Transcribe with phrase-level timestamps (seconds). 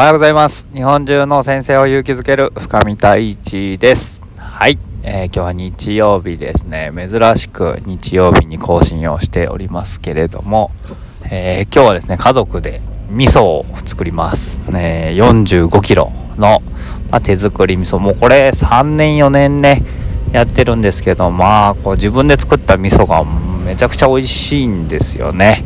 [0.00, 0.66] おはようございます。
[0.72, 4.22] 日本中の先生を勇気づける深見太一です。
[4.38, 6.90] はい、えー、今日は日曜日ですね。
[6.96, 10.70] 珍しく日曜日に更新をしておりますけれども、
[11.30, 15.12] えー、今日はですね家族で味噌を作りますね。
[15.16, 16.62] 45キロの、
[17.10, 17.98] まあ、手作り味噌。
[17.98, 19.82] もうこれ3年4年ね
[20.32, 23.22] やってるんですけどまあこう自分で作った味噌が
[23.66, 25.62] めちゃくちゃ美味しいんですよね。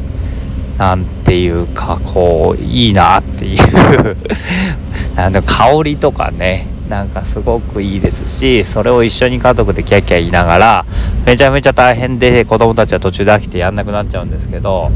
[0.76, 4.16] なんていうかこういいなっていう。
[5.16, 10.86] なんで香りとかねなんかすごくいいですしそれを一緒に家族でキャキャ言いながら
[11.24, 14.90] めちゃめちゃ大変で子供たちは途中で飽きてやんなくなっちゃうんですけど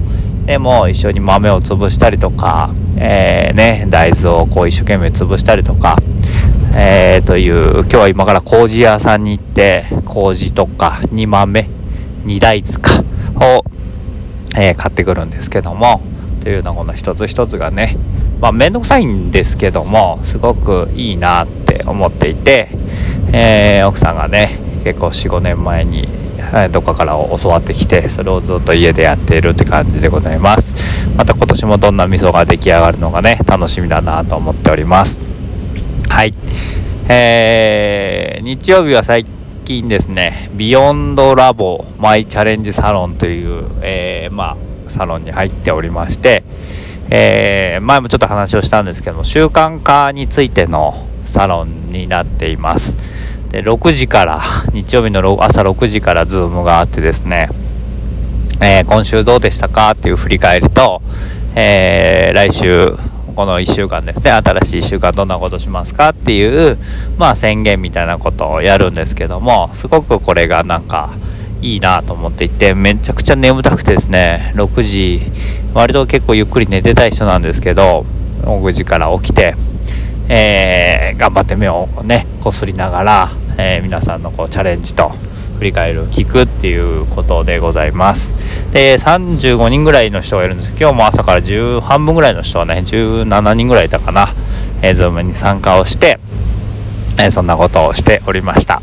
[0.44, 5.98] でも一緒に豆を潰したりとか、えー、ね、大豆をこう一生懸命潰したりとか、
[6.74, 11.68] えー、という今日は今から麹屋さんに行って麹とか煮豆
[12.24, 13.04] 煮大豆か
[13.44, 13.64] を
[14.58, 16.02] えー、買ってくるんですけども
[16.40, 17.96] というのこの一つ一つがね
[18.40, 22.68] まあ面倒くさいんですけどもすごくいいなって思っていて、
[23.32, 26.08] えー、奥さんがね結構45年前に
[26.72, 30.74] どっかから教わってきてそれをずっと家でやっているって感じでございます。
[31.16, 35.20] また今年もどんな味噌が出来上がるのがね楽しみだなと思っております。
[36.08, 36.32] はい。
[37.08, 39.37] えー、日曜日は最近
[39.68, 46.42] ですね、 Beyond labo My challenge salon という、えー、まあ、サロンに入っておりまして、
[47.10, 52.96] えー、前もちょっと話をしたんですけども、習慣化についてのサロンになっています。
[53.50, 57.50] で、6時から、日曜日の朝6時からズームがあってですね、
[58.62, 61.02] えー、今週どうでしたかっていう振り返りと、
[61.54, 62.96] えー、来週
[63.38, 66.76] この1週間ですね、新しい1週間どんなことしますかっていう、
[67.18, 71.14] まあ宣言みたいなことをやるんですけども、すごくこれがなんか
[71.62, 75.22] いいなと思っていて、めちゃくちゃ眠たくてですね、6時、
[75.72, 78.04] 割と結構ゆっくり寝てたい人なんですけど、
[78.42, 79.54] 6時から起きて、
[80.28, 85.12] えー、頑張って目をね、こすりながら、えー、皆さんのこうチャレンジと、
[85.58, 88.34] 振り返る聞くっていうことでございます。
[88.72, 94.34] で35人ぐらいの人がいるんです今日も朝から10半分ぐらいの人はね17人ぐらいいたかな、
[94.82, 96.20] えー、ズームに参加をして、
[97.18, 98.80] えー、そんなことをしておりました。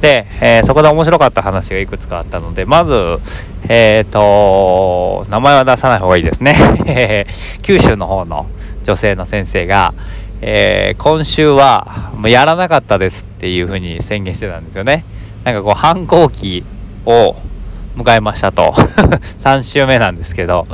[0.00, 2.92] で、えー、そこで面白かった話がいくつかあったのでまず
[3.68, 7.26] えっ、ー、と名前は出さない方がいいですね。
[7.62, 8.46] 九州の方の
[8.82, 9.94] 女性の先生が
[10.42, 15.04] えー、今週はもうやらなかったですっていうふうに宣言してたんですよね。
[15.44, 16.64] なんかこう反抗期
[17.06, 17.34] を
[17.96, 18.72] 迎えましたと。
[19.40, 20.66] 3週目なんですけど、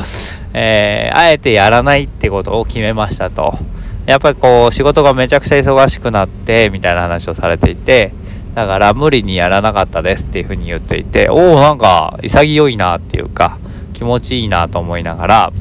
[0.53, 3.59] えー、あえてやらないってことを決めましたと。
[4.07, 8.13] やっぱりこう仕事がめちゃくちゃ忙しくなってみたいな話をされていて。
[8.55, 11.29] だから無理にやらなかったですっていうふうに言っていて。
[11.29, 13.59] おおなんか潔いなっていうか
[13.93, 15.53] 気持ちいいなと思いながら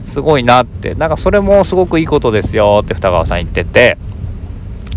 [0.00, 3.96] すごいなってなんかそれもすごくいいことですよって二川さん言ってて。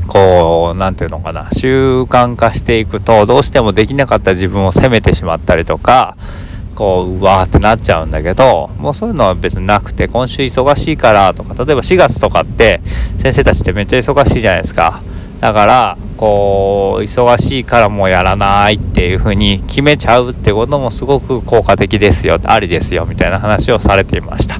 [0.07, 6.15] こう、なんていうのかな、習慣化していくと、どうしてもできなかった自分を責めてしまったりとか、
[6.75, 12.81] こう、うわーってなっちゃうんだけど、もうそういうのは別になくて、今週忙しいからとか、例えば4月とかって、
[13.17, 15.01] 先生たちってめっちゃ忙しいじゃないですか。
[15.39, 24.55] だから、こう、忙しいからもうやらないっていう風に決めちゃうってこともすごく効果的ですよ、ありですよ、みたいな話をされていました。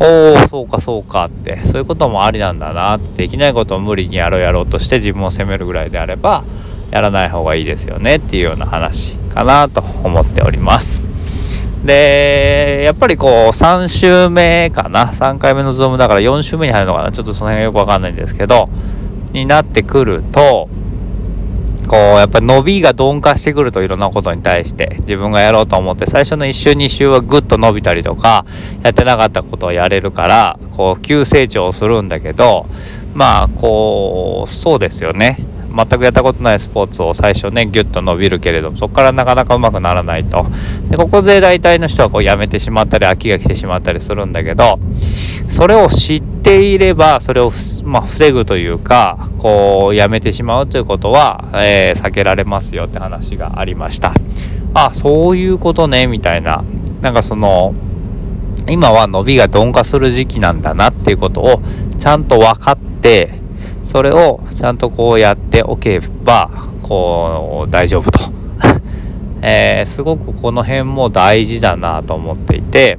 [0.00, 6.44] おおそうかそうかってそういうこともありなんだなってできないことを無理にやろうやろうとして自分を責めるぐらいであれば
[6.90, 11.00] やらない方がいいですよねっていうような話かなと思っております。
[11.84, 17.12] でやっぱりこう3週目かな？3回目のズームだから4週目に入るのかな？
[17.12, 18.70] ちょっとその辺よくわかんないんですけど
[19.32, 20.68] になってくると
[21.88, 28.46] こうやっぱ伸びが鈍化してくるといろんなことに対して自分がやろうと思って最初の1週2週はぐっと伸びたりとか
[28.82, 32.66] やってなかったことをやれるからこう急成長するんだけど
[33.14, 35.38] まあこうそうですよね。
[35.74, 40.46] 全くやったことないスポーツを最初ねギュッと伸びるけれどもそこからなかなかうまくならないと。
[40.90, 44.78] でここで大体の人はこうやめてしまったり飽きが来てしまったりするんだけど
[45.48, 47.50] それを知っていればそれを、
[47.84, 54.12] まあ、防ぐというかこうやめてしまうということは、えー、避けられますよって話がありました。
[54.74, 56.64] あそういうことねみたいな。
[57.00, 57.74] なんかその
[58.68, 61.62] 今は伸びが鈍化する時期なんだなっていうことを
[61.98, 63.43] ちゃんと分かって
[63.84, 66.50] それをちゃんとこうやっておけば
[66.82, 68.20] こう大丈夫と、
[69.42, 72.98] えー、すごくこの辺も大事だなと思っていて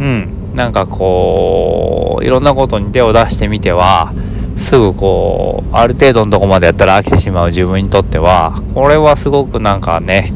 [0.00, 4.12] うんなんかこういろんなことに手を出してみては
[4.56, 10.32] すぐこうある程度のとこまでやったら飽きてしまう自分にとってはこれはすごくなんかね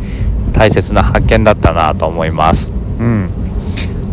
[0.53, 2.73] 大切な発見だったなと思います。
[2.99, 3.40] うん。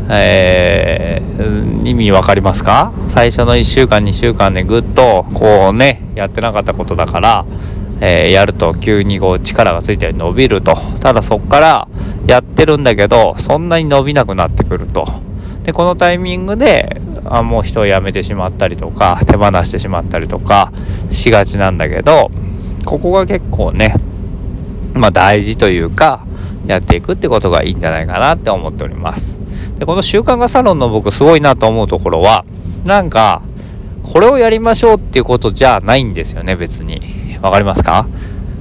[0.09, 2.93] えー、意味わかりますか？
[3.09, 7.45] 最初の1週間2週間でぐっとこうねやってなかったことだから、
[7.99, 10.75] えー、やると急にこう力がついて伸びると。
[10.99, 11.87] ただそっから
[12.25, 15.05] やってるんだけどそんなに伸びなくなってくると。
[15.63, 20.71] でこのタイミングであもう人を辞めてしまったりとか手放してしまったりとか
[21.09, 22.31] しがちなんだけど
[22.85, 23.95] ここが結構ね
[24.93, 26.25] まあ大事というか
[26.67, 29.37] やっていくってことがいいんじゃないかなって思っております。
[29.77, 32.45] でこの習慣化サロンの僕すごいなと思うところは
[32.85, 33.41] なんか
[34.03, 37.01] これをやりましょうっていうことじゃないんですよね別に。
[37.41, 38.07] わかりますか？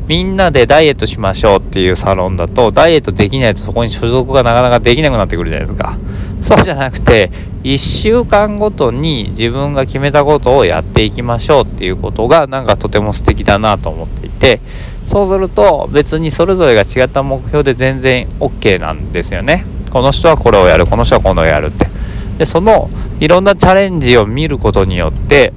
[0.06, 5.98] みんなでダイエットしましょうっていうサロンだとダイエットできないとそこに所属がなかなかできなくなってくるじゃないですか。
[6.42, 7.30] そうじゃなくて
[7.64, 14.60] 1週間ごとに自分が決めたことをやっていきましょうっていうことがなんかとても素敵だなと思っていて。
[15.02, 19.64] そうすると別にそれぞれが違った目標で全然 OK なんですよね。
[19.96, 21.88] この人はこれをやるこの人はこのをやるって。
[22.37, 25.54] でそのいろんなチャレンジを見ることによって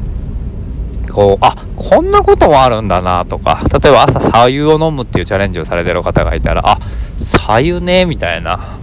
[1.12, 6.80] こうあこんなこともあるんだなとか例えば朝左右を飲むっていうチャレンジをされてる方がいたらあ
[7.18, 8.80] 左右ねみたいな。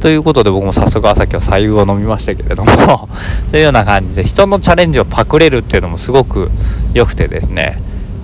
[0.00, 3.08] ということで僕も早速朝今日左右を飲みましたけれども
[3.52, 6.50] というような感じで人のチャレンジをパクれるっていうのもすごく
[6.94, 7.80] 良くてですね。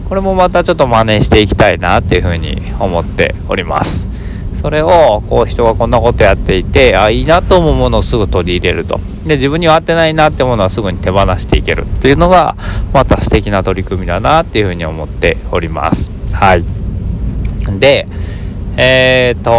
[0.08, 4.15] これもまたちょっと真似していきたいなっていうふうに思っております。
[4.66, 8.98] それをこう人がこんなことやっていてあいいなと思うものをすぐ取り入れると。
[9.24, 12.56] で自分には合ってないなってものはすぐに手放していけるっていうのが
[12.92, 16.10] また素敵な取り組みだなっていうふうに思っております。
[16.32, 16.64] はい。
[17.78, 18.08] で
[18.76, 19.52] えっ、と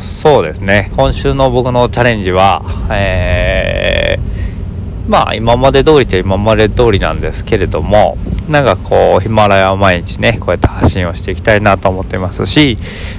[0.00, 0.90] そうですね。
[0.96, 8.18] 今週の僕のチャレンジはえーまあ今まで通りっちゃ今まで通りなんですけれども
[8.50, 12.78] なんかこうヒマラヤを毎日ねこうやって発信をしていきたいなと思ってますし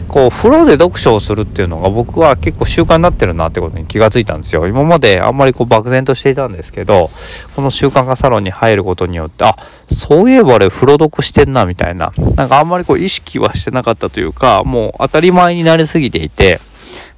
[0.10, 4.68] こう風呂で読書をするっていうのが僕は結構習慣になってるなってことに気がついたんですよ。
[4.68, 7.10] 今まであんまりこう漠然としていたんですけど
[7.56, 9.56] この習慣化サロンに入ることによってあ
[9.88, 16.60] そういえばあれ風呂読してんなみたいななんかあんまりこう意識はしてなかったというかもう当たり前になりすぎていて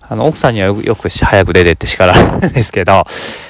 [0.09, 3.03] あの、奥さんにはよく早く出てって叱られるんですけど、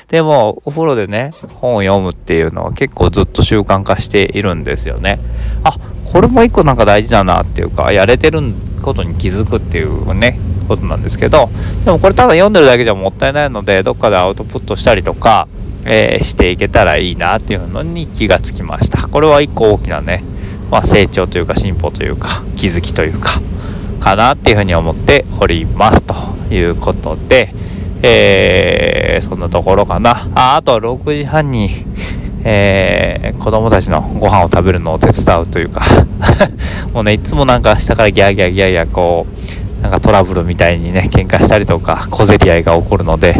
[0.10, 5.20] でも、お風呂でね、本を読むっていうのは結構ずっと習慣化しているんですよね。
[5.64, 8.42] あ、これも一個なんか大事だなっていうか、やれてる
[8.82, 11.50] ことに気づくっていうね、ことなんですけど、
[11.86, 15.48] でもこれただ読んでるだけじゃもったいないので、どっかでアウトプットしたりとか、
[15.86, 19.08] えー、していけたらいいなっていうのに気がつきました。
[19.08, 20.24] これは一個大きなね、
[20.72, 23.42] まあ、成長というか進歩というか気づきというか
[24.00, 27.54] かなっていうふうに思っておりますということで、
[28.02, 30.30] えー、そんなところかな。
[30.36, 31.70] あ、あと6時半に、
[32.44, 35.82] えー、子供たちのご飯を食べるのを手伝うというか
[36.94, 39.26] もうね、いつもなんか下からギャーギャーギャーギャーこ
[39.80, 43.36] う、なんかトラブルみたいにね、喧嘩したりとか、小競り合いが起こるので、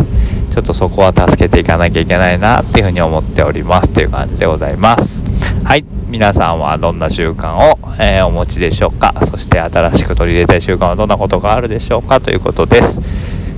[0.52, 5.24] ちょっとそこは助けていかなきゃいけないなっていうふうに思っておりますという感じでございます。
[5.64, 6.03] はい。
[6.14, 9.16] 皆さんはどんな習慣を、えー、お持ちでしょうか？
[9.26, 12.22] そして新しく取り入れたい習慣はどんなことがあるでしょうか？
[12.22, 13.02] ということです。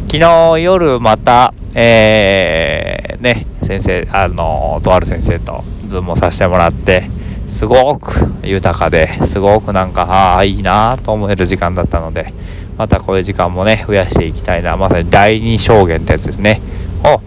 [0.10, 7.10] 昨日夜また、えー、ね、先生、あの、とある先生とズームをさせてもらって、
[7.50, 12.34] すごく豊かですごくなんかああいいなと思える時間だったので
[12.78, 16.62] またこういう時間もね増やしていきたいなまさに第二証言ってやつですね。
[17.04, 17.20] を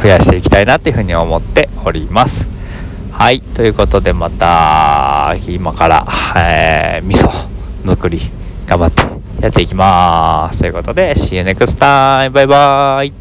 [0.00, 2.48] 増やしていきたいなっていうふうに思っております。
[3.20, 6.06] はいということでまた今から、
[6.38, 7.28] えー、味噌
[7.86, 8.18] 作り
[8.66, 9.02] 頑張って
[9.42, 12.30] やっていきますということで See you next time!
[12.30, 13.19] バイバーイ